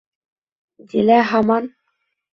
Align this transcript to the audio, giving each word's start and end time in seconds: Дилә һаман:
Дилә 0.93 1.19
һаман: 1.33 1.71